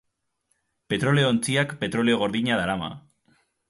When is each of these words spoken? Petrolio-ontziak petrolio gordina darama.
Petrolio-ontziak 0.93 1.79
petrolio 1.85 2.21
gordina 2.25 2.63
darama. 2.65 2.95